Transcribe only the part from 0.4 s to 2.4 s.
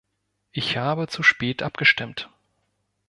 Ich habe zu spät abgestimmt.